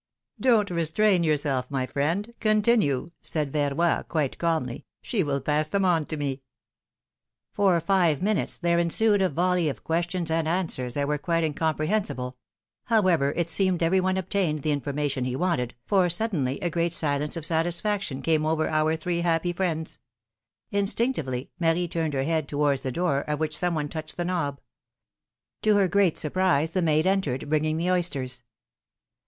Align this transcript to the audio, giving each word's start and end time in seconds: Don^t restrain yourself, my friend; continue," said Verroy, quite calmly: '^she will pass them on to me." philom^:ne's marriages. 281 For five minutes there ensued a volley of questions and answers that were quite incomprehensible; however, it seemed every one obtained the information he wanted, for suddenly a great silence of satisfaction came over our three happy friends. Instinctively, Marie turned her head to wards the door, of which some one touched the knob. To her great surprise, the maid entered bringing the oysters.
Don^t 0.41 0.71
restrain 0.75 1.23
yourself, 1.23 1.69
my 1.69 1.85
friend; 1.85 2.33
continue," 2.39 3.11
said 3.21 3.51
Verroy, 3.51 4.01
quite 4.07 4.39
calmly: 4.39 4.83
'^she 5.03 5.23
will 5.23 5.39
pass 5.39 5.67
them 5.67 5.85
on 5.85 6.07
to 6.07 6.17
me." 6.17 6.41
philom^:ne's 7.55 7.59
marriages. 7.73 7.77
281 7.81 7.81
For 7.81 7.85
five 7.85 8.21
minutes 8.23 8.57
there 8.57 8.79
ensued 8.79 9.21
a 9.21 9.29
volley 9.29 9.69
of 9.69 9.83
questions 9.83 10.31
and 10.31 10.47
answers 10.47 10.95
that 10.95 11.07
were 11.07 11.19
quite 11.19 11.43
incomprehensible; 11.43 12.35
however, 12.85 13.31
it 13.35 13.51
seemed 13.51 13.83
every 13.83 13.99
one 13.99 14.17
obtained 14.17 14.63
the 14.63 14.71
information 14.71 15.23
he 15.23 15.35
wanted, 15.35 15.75
for 15.85 16.09
suddenly 16.09 16.57
a 16.61 16.71
great 16.71 16.93
silence 16.93 17.37
of 17.37 17.45
satisfaction 17.45 18.23
came 18.23 18.43
over 18.43 18.67
our 18.67 18.95
three 18.95 19.21
happy 19.21 19.53
friends. 19.53 19.99
Instinctively, 20.71 21.51
Marie 21.59 21.87
turned 21.87 22.15
her 22.15 22.23
head 22.23 22.47
to 22.47 22.57
wards 22.57 22.81
the 22.81 22.91
door, 22.91 23.21
of 23.21 23.39
which 23.39 23.55
some 23.55 23.75
one 23.75 23.87
touched 23.87 24.17
the 24.17 24.25
knob. 24.25 24.59
To 25.61 25.75
her 25.75 25.87
great 25.87 26.17
surprise, 26.17 26.71
the 26.71 26.81
maid 26.81 27.05
entered 27.05 27.47
bringing 27.47 27.77
the 27.77 27.91
oysters. 27.91 28.43